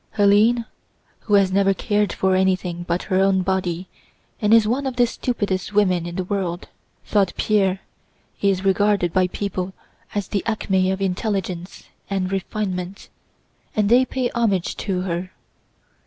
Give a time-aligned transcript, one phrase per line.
[0.17, 0.65] "Hélène,
[1.19, 3.87] who has never cared for anything but her own body
[4.41, 6.69] and is one of the stupidest women in the world,"
[7.05, 7.81] thought Pierre,
[8.41, 9.73] "is regarded by people
[10.15, 13.09] as the acme of intelligence and refinement,
[13.75, 15.31] and they pay homage to her.